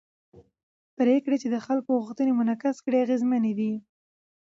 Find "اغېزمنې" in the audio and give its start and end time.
3.05-3.53